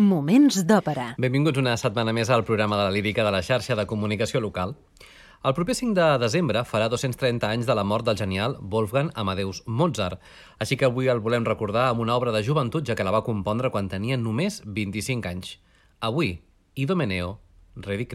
[0.00, 1.10] Moments d'òpera.
[1.20, 4.72] Benvinguts una setmana més al programa de la lírica de la xarxa de comunicació local.
[5.44, 9.62] El proper 5 de desembre farà 230 anys de la mort del genial Wolfgang Amadeus
[9.66, 10.16] Mozart,
[10.58, 13.24] així que avui el volem recordar amb una obra de joventut, ja que la va
[13.26, 15.58] compondre quan tenia només 25 anys.
[16.00, 16.38] Avui,
[16.72, 17.36] Idomeneo,
[17.76, 18.08] rei di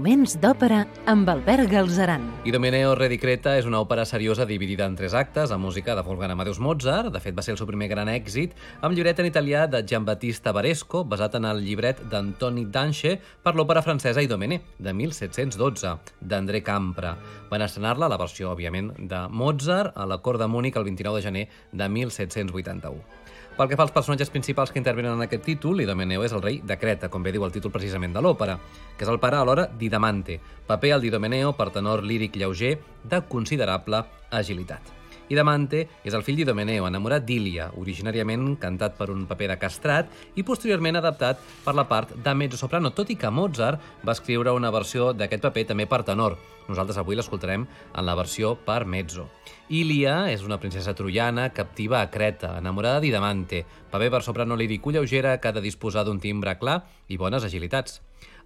[0.00, 0.78] Moments d'òpera
[1.12, 2.22] amb Albert Galzeran.
[2.48, 6.00] Idomeneo Re di Creta és una òpera seriosa dividida en tres actes, amb música de
[6.06, 9.28] Wolfgang Amadeus Mozart, de fet va ser el seu primer gran èxit, amb llibret en
[9.28, 14.96] italià de Giambattista Varesco, basat en el llibret d'Antoni Danche per l'òpera francesa Idomeneo, de
[14.96, 15.92] 1712,
[16.24, 17.18] d'André Campra.
[17.52, 21.28] Van estrenar-la, la versió, òbviament, de Mozart, a la cort de Múnich el 29 de
[21.28, 23.19] gener de 1781.
[23.60, 26.62] Pel que fa als personatges principals que intervenen en aquest títol, Idomeneo és el rei
[26.64, 28.54] de Creta, com bé diu el títol precisament de l'òpera,
[28.96, 34.00] que és el pare alhora d'Idamante, paper al d'Idomeneo per tenor líric lleuger de considerable
[34.30, 34.80] agilitat.
[35.28, 40.42] Idamante és el fill d'Idomeneo, enamorat d'Ilia, originàriament cantat per un paper de castrat i
[40.42, 45.12] posteriorment adaptat per la part de mezzo-soprano, tot i que Mozart va escriure una versió
[45.12, 46.40] d'aquest paper també per tenor.
[46.72, 49.28] Nosaltres avui l'escoltarem en la versió per mezzo.
[49.70, 53.60] Ilia és una princesa troiana captiva a Creta, enamorada d'Idamante,
[53.92, 58.00] paper per soprano lírico lleugera que ha de disposar d'un timbre clar i bones agilitats.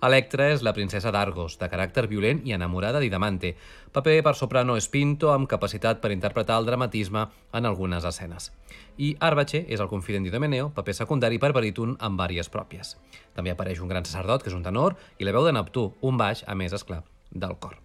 [0.05, 3.55] Electra és la princesa d'Argos, de caràcter violent i enamorada d'Idamante,
[3.97, 7.25] paper per soprano espinto amb capacitat per interpretar el dramatisme
[7.57, 8.51] en algunes escenes.
[9.01, 12.99] I Arbace és el confident d'Idomeneo, paper secundari per baríton amb vàries pròpies.
[13.33, 16.21] També apareix un gran sacerdot, que és un tenor, i la veu de Neptú, un
[16.21, 17.01] baix, a més, esclar,
[17.33, 17.84] del cor.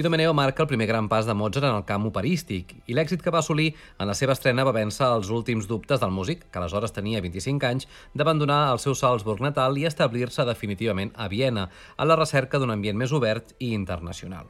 [0.00, 3.32] Idomeneo marca el primer gran pas de Mozart en el camp operístic i l'èxit que
[3.34, 3.66] va assolir
[4.00, 7.68] en la seva estrena va vèncer els últims dubtes del músic, que aleshores tenia 25
[7.68, 11.68] anys, d'abandonar el seu Salzburg natal i establir-se definitivament a Viena,
[12.00, 14.48] a la recerca d'un ambient més obert i internacional.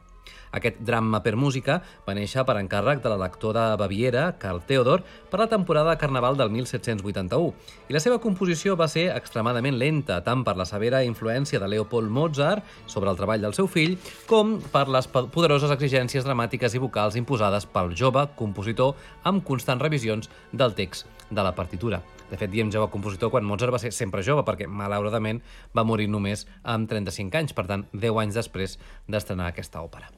[0.51, 5.39] Aquest drama per música va néixer per encàrrec de l'elector de Baviera, Karl Theodor, per
[5.39, 7.53] la temporada de Carnaval del 1781,
[7.87, 12.11] i la seva composició va ser extremadament lenta, tant per la severa influència de Leopold
[12.11, 13.95] Mozart sobre el treball del seu fill,
[14.27, 20.31] com per les poderoses exigències dramàtiques i vocals imposades pel jove compositor amb constants revisions
[20.51, 22.01] del text de la partitura.
[22.31, 25.41] De fet, diem jove compositor quan Mozart va ser sempre jove, perquè malauradament
[25.75, 28.77] va morir només amb 35 anys, per tant, 10 anys després
[29.07, 30.11] d'estrenar aquesta òpera.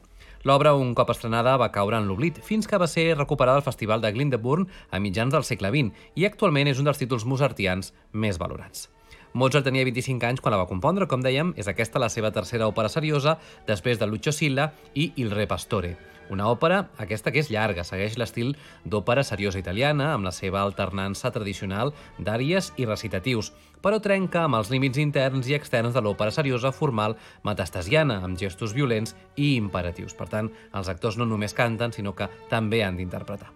[0.44, 4.02] L'obra, un cop estrenada, va caure en l'oblit, fins que va ser recuperada al Festival
[4.02, 8.36] de Glyndebourne a mitjans del segle XX i actualment és un dels títols mozartians més
[8.36, 8.90] valorats.
[9.32, 12.68] Mozart tenia 25 anys quan la va compondre, com dèiem, és aquesta la seva tercera
[12.68, 15.96] òpera seriosa, després de Lucio Silla i Il Re Pastore.
[16.28, 18.52] Una òpera, aquesta que és llarga, segueix l'estil
[18.84, 24.70] d'òpera seriosa italiana, amb la seva alternança tradicional d'àries i recitatius, però trenca amb els
[24.72, 30.16] límits interns i externs de l'òpera seriosa formal metastasiana, amb gestos violents i imperatius.
[30.16, 33.52] Per tant, els actors no només canten, sinó que també han d'interpretar.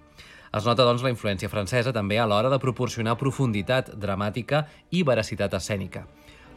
[0.53, 5.57] Es nota, doncs, la influència francesa també a l'hora de proporcionar profunditat dramàtica i veracitat
[5.57, 6.07] escènica.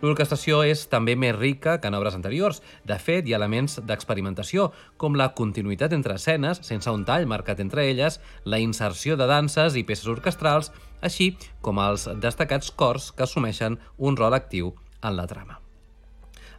[0.01, 2.61] L'orquestació és també més rica que en obres anteriors.
[2.87, 7.61] De fet, hi ha elements d'experimentació, com la continuïtat entre escenes, sense un tall marcat
[7.61, 13.29] entre elles, la inserció de danses i peces orquestrals, així com els destacats cors que
[13.29, 15.60] assumeixen un rol actiu en la trama.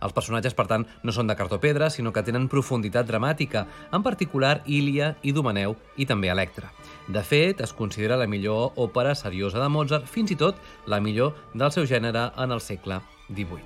[0.02, 4.60] Els personatges, per tant, no són de cartopedra, sinó que tenen profunditat dramàtica, en particular
[4.66, 6.72] Ilia, Idomeneu i també Electra.
[7.08, 11.36] De fet, es considera la millor òpera seriosa de Mozart, fins i tot la millor
[11.54, 13.62] del seu gènere en el segle 18.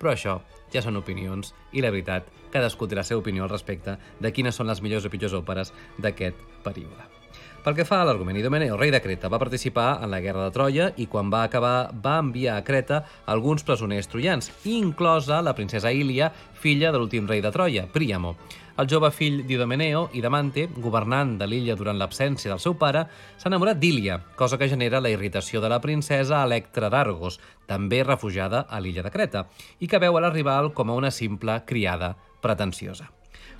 [0.00, 0.40] Però això
[0.72, 4.56] ja són opinions i la veritat, cadascú té la seva opinió al respecte de quines
[4.56, 7.21] són les millors o pitjors òperes d'aquest període.
[7.62, 10.50] Pel que fa a l'argument, Idomeneo, rei de Creta, va participar en la guerra de
[10.50, 15.92] Troia i quan va acabar va enviar a Creta alguns presoners troians, inclosa la princesa
[15.94, 18.34] Ilia, filla de l'últim rei de Troia, Príamo.
[18.82, 23.04] El jove fill d'Idomeneo, Idamante, governant de l'illa durant l'absència del seu pare,
[23.38, 27.38] s'ha enamorat d'Ilia, cosa que genera la irritació de la princesa Electra d'Argos,
[27.70, 29.46] també refugiada a l'illa de Creta,
[29.78, 33.12] i que veu a la rival com a una simple criada pretensiosa.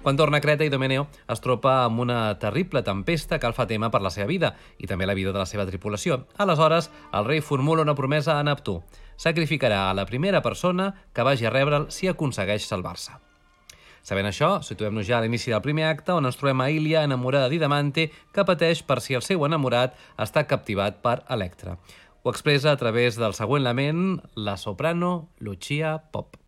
[0.02, 3.87] Quan torna a Creta, Idomeneo es troba amb una terrible tempesta que el fa tema
[3.94, 6.25] per la seva vida i també la vida de la seva tripulació.
[6.43, 8.81] Aleshores, el rei formula una promesa a Neptú.
[9.14, 13.14] Sacrificarà a la primera persona que vagi a rebre'l si aconsegueix salvar-se.
[14.02, 17.46] Sabent això, situem-nos ja a l'inici del primer acte, on ens trobem a Ilia enamorada
[17.46, 21.78] d'Idamante, que pateix per si el seu enamorat està captivat per Electra.
[22.25, 26.41] Ho expressa a través del següent lament la soprano Lucia Pop.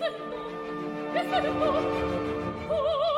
[0.00, 0.42] Laissez-le moi,
[1.14, 1.80] laissez-le moi.
[2.70, 3.13] Oh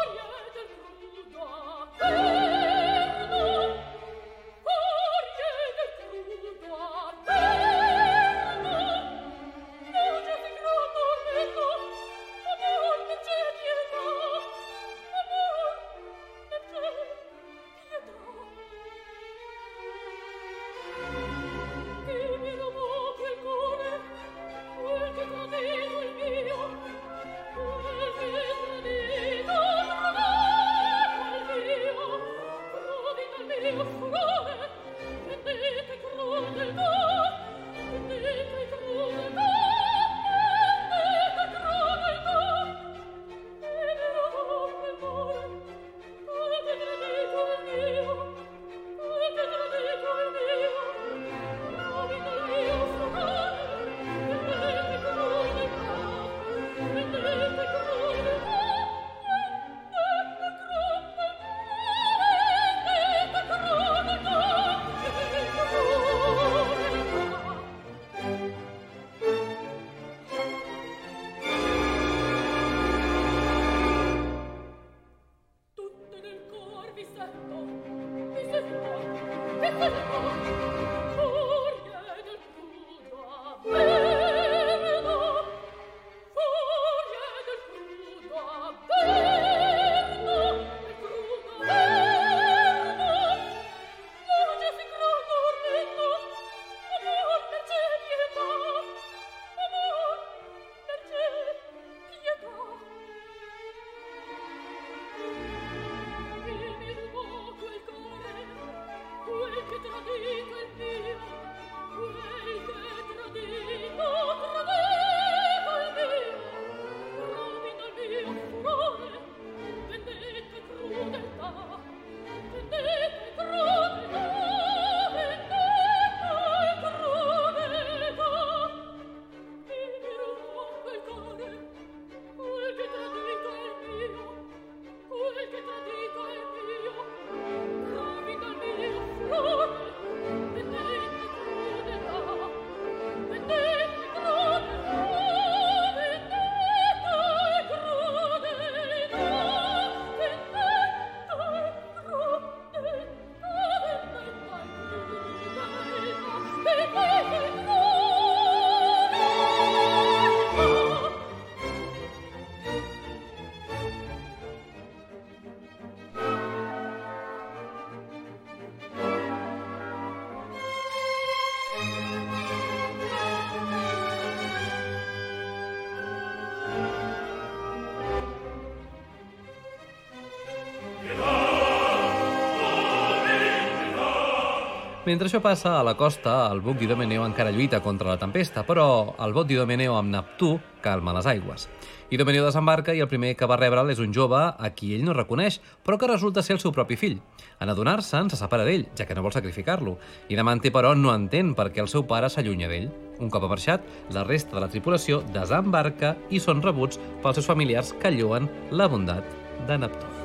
[185.07, 189.14] Mentre això passa, a la costa, el buc d'Idomeneo encara lluita contra la tempesta, però
[189.23, 191.69] el bot d'Idomeneo amb Neptú calma les aigües.
[192.11, 195.14] Idomeneo desembarca i el primer que va rebre'l és un jove a qui ell no
[195.14, 197.21] reconeix, però que resulta ser el seu propi fill.
[197.62, 199.95] En adonar-se'n, se separa d'ell, ja que no vol sacrificar-lo.
[200.27, 202.90] Idamante, però, no entén per què el seu pare s'allunya d'ell.
[203.23, 207.95] Un cop marxat, la resta de la tripulació desembarca i són rebuts pels seus familiars
[208.03, 209.23] que lloen la bondat
[209.71, 210.15] de Neptú.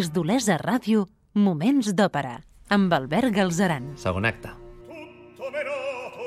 [0.00, 1.02] Des d'Olesa Ràdio,
[1.36, 2.38] Moments d'Òpera,
[2.72, 3.90] amb Albert Galzeran.
[4.00, 4.48] Segon acte.
[4.88, 6.24] tutto venoto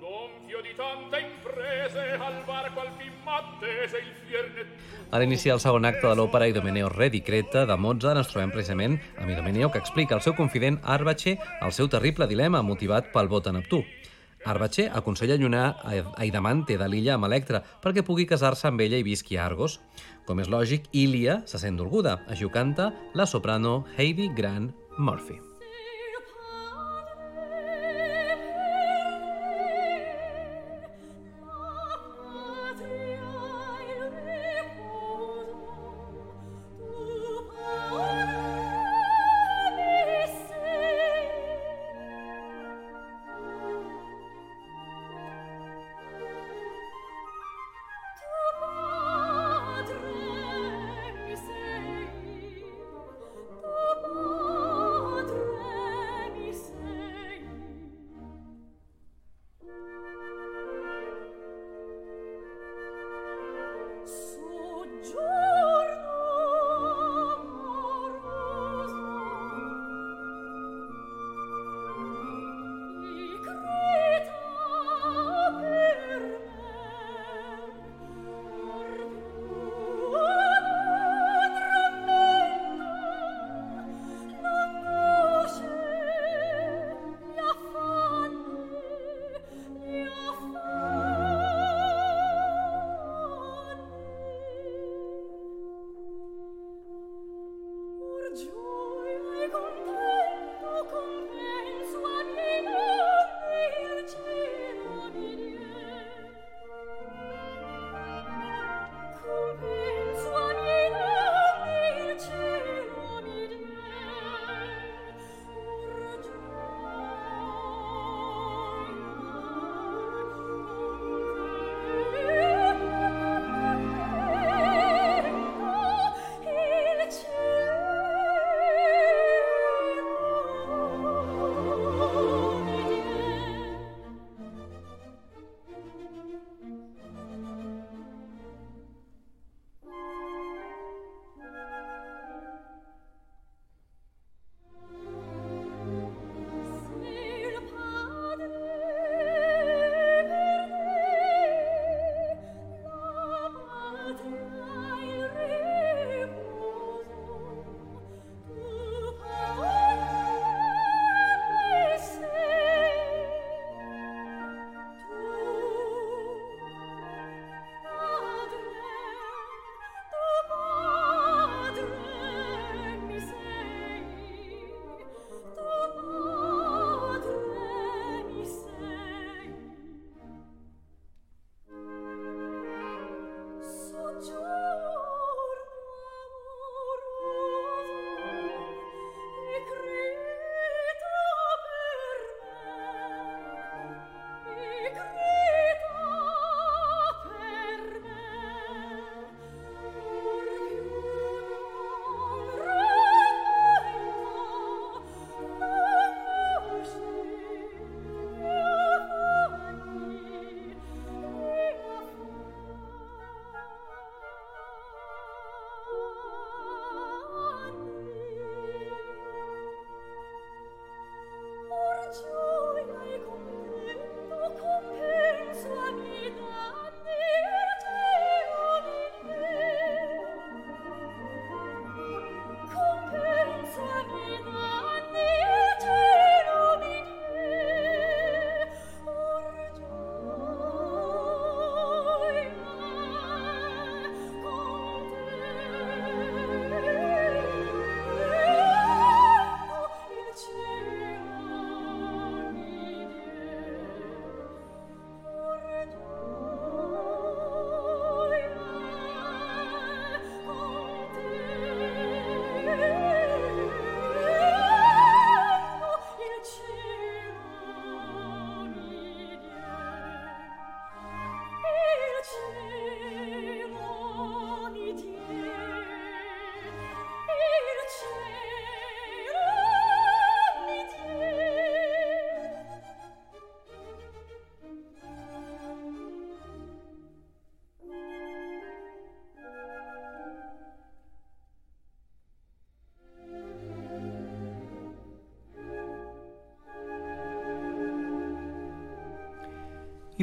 [0.00, 4.66] Gonfio di tante imprese, al barco al fin m'attese il.
[5.10, 8.50] A l'inici del segon acte de l'òpera Idomeneo Re di Creta de Mozart ens trobem
[8.50, 13.30] precisament amb Idomeneo que explica al seu confident Arbace el seu terrible dilema motivat pel
[13.30, 13.84] vot a Neptú.
[14.46, 15.36] Arbace aconsella
[16.16, 19.80] a Idamante de l'illa amb Electra perquè pugui casar-se amb ella i visqui a Argos.
[20.26, 22.20] Com és lògic, Ilia se sent dolguda.
[22.30, 25.45] Així ho canta la soprano Heidi Grant Murphy.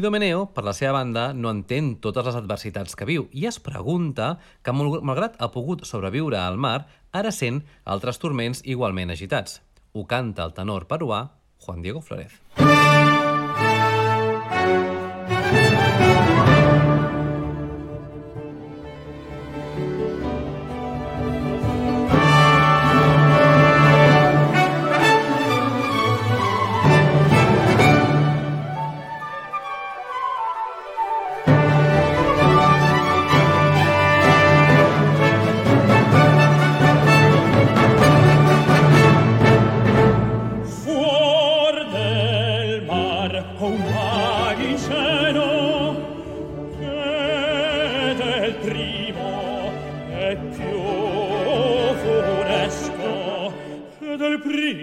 [0.04, 4.34] Idomeneo, per la seva banda, no entén totes les adversitats que viu i es pregunta
[4.60, 9.62] que, malgrat ha pogut sobreviure al mar, ara sent altres turments igualment agitats.
[9.96, 11.24] Ho canta el tenor peruà
[11.64, 12.36] Juan Diego Flores.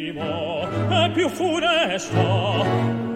[0.00, 3.09] primo e più funesto.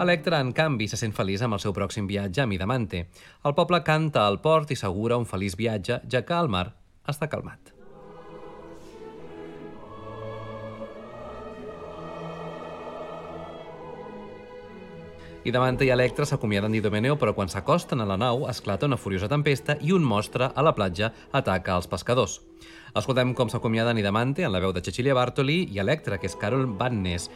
[0.00, 3.02] Electra, en canvi, se sent feliç amb el seu pròxim viatge a Midamante.
[3.44, 6.70] El poble canta al port i segura un feliç viatge, ja que el mar
[7.04, 7.74] està calmat.
[15.44, 19.76] Idamante i Electra s'acomiaden d'Idomeneo, però quan s'acosten a la nau esclata una furiosa tempesta
[19.84, 22.40] i un monstre a la platja ataca els pescadors.
[22.96, 26.64] Escoltem com s'acomiaden Idamante en la veu de Cecilia Bartoli i Electra, que és Carol
[26.80, 27.28] Vannes,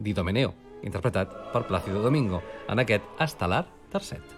[0.00, 4.35] d'Idomeneo, interpretat per Plácido Domingo, en aquest estel·lar tercet.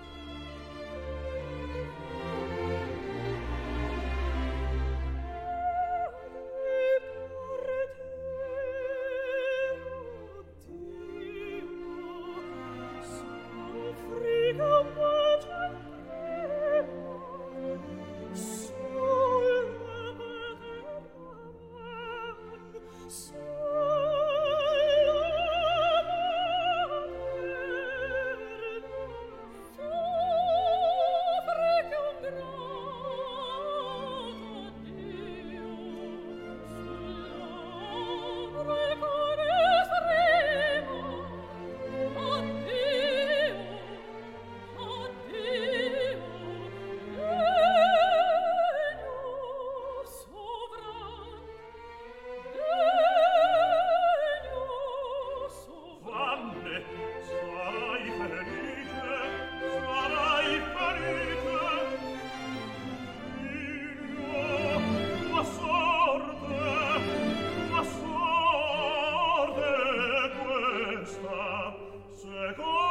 [72.28, 72.87] secolo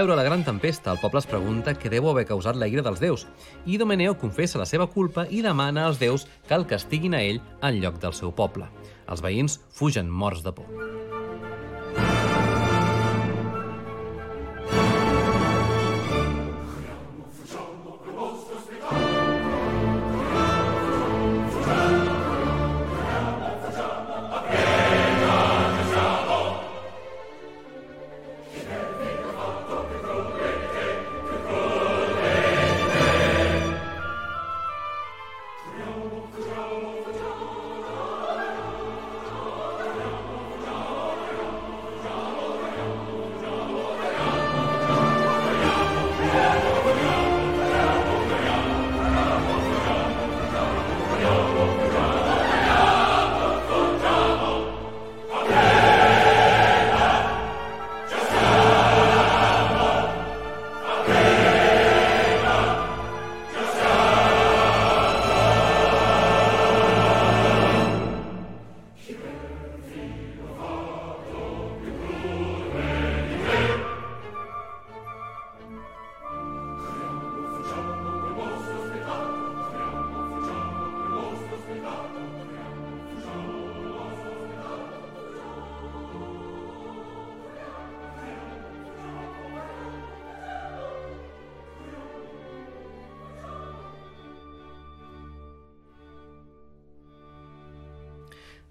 [0.00, 3.02] veure la gran tempesta, el poble es pregunta què deu haver causat la ira dels
[3.02, 3.26] déus,
[3.68, 7.42] i Domeneo confessa la seva culpa i demana als déus que el castiguin a ell
[7.60, 8.70] en lloc del seu poble.
[9.12, 10.69] Els veïns fugen morts de por.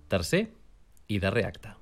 [0.09, 0.47] Tercer
[1.07, 1.75] i darrer acte.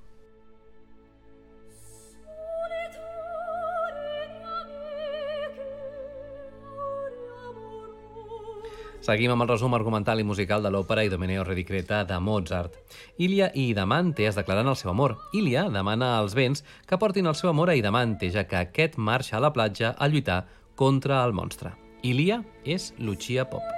[9.07, 12.75] Seguim amb el resum argumental i musical de l'òpera Idomeneo Redicreta de Mozart.
[13.15, 15.15] Ilia i Idamante es declaren el seu amor.
[15.32, 19.39] Ilia demana als vents que portin el seu amor a Idamante, ja que aquest marxa
[19.39, 20.43] a la platja a lluitar
[20.75, 21.78] contra el monstre.
[22.03, 23.76] Ilia és Lucia Pop.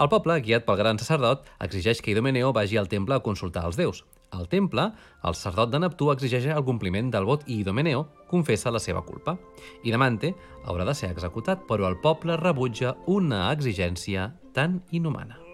[0.00, 3.76] El poble, guiat pel gran sacerdot, exigeix que Idomeneo vagi al temple a consultar els
[3.76, 3.98] déus.
[4.32, 4.86] Al temple,
[5.28, 9.36] el sacerdot de Neptú exigeix el compliment del vot i Idomeneo confessa la seva culpa.
[9.84, 10.32] Idamante
[10.64, 15.49] haurà de ser executat, però el poble rebutja una exigència tan inhumana.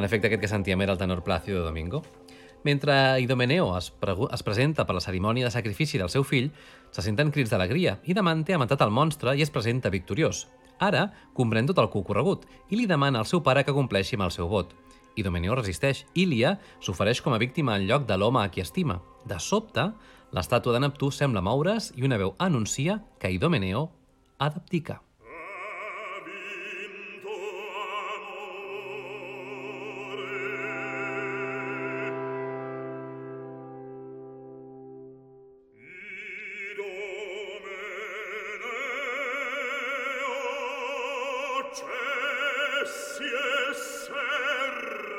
[0.00, 2.02] En efecte, aquest que sentíem era el tenor Plácido Domingo.
[2.64, 3.92] Mentre Idomeneo es,
[4.32, 6.46] es presenta per la cerimònia de sacrifici del seu fill,
[6.88, 10.46] se senten crits d'alegria i Damante ha matat el monstre i es presenta victoriós.
[10.80, 14.32] Ara comprèn tot el ocorregut i li demana al seu pare que compleixi amb el
[14.32, 14.72] seu vot.
[15.20, 16.06] Idomeneo resisteix.
[16.14, 19.02] Ilia s'ofereix com a víctima en lloc de l'home a qui estima.
[19.28, 19.90] De sobte,
[20.32, 23.90] l'estàtua de Neptú sembla moure's i una veu anuncia que Idomeneo
[24.38, 25.02] ha d'abdicar.
[41.72, 43.28] cessi
[43.70, 45.09] esser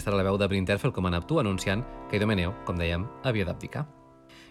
[0.00, 3.44] Aquesta era la veu de Brinterfell com a Neptú anunciant que Idomeneo, com dèiem, havia
[3.44, 3.82] d'abdicar.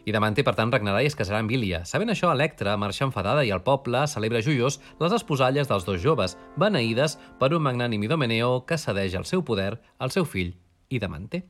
[0.06, 1.82] Idamante, per tant, regnarà i es casarà amb Ilia.
[1.90, 6.38] Sabent això, Electra marxa enfadada i el poble celebra joiós les esposalles dels dos joves,
[6.54, 10.54] beneïdes per un magnànim Idomeneo que cedeix el seu poder al seu fill
[10.94, 11.48] Idamante.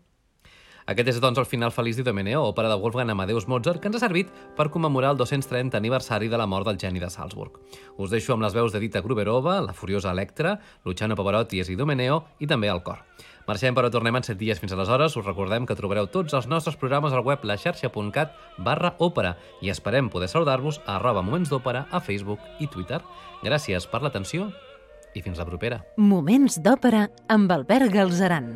[0.90, 4.08] Aquest és, doncs, el final feliç d'Idomeneo, òpera de Wolfgang Amadeus Mozart, que ens ha
[4.08, 7.60] servit per commemorar el 230 aniversari de la mort del geni de Salzburg.
[8.02, 12.24] Us deixo amb les veus de Dita Gruberova, la furiosa Electra, Luciano Pavarotti és Idomeneo
[12.42, 13.04] i també el cor.
[13.46, 15.14] Marxem, però tornem en 7 dies fins aleshores.
[15.18, 20.10] Us recordem que trobareu tots els nostres programes al web laxarxa.cat barra òpera i esperem
[20.10, 23.04] poder saludar-vos a arroba moments d'òpera a Facebook i Twitter.
[23.46, 24.50] Gràcies per l'atenció
[25.14, 25.84] i fins la propera.
[25.98, 28.54] Moments d'òpera amb Albert Galzeran.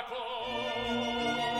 [0.00, 1.59] miracolo